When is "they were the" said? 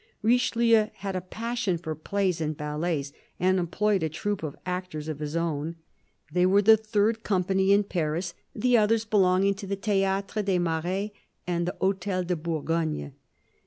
6.33-6.75